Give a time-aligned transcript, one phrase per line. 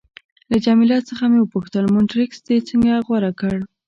[0.51, 3.57] له جميله څخه مې وپوښتل: مونټریکس دې څنګه غوره کړ؟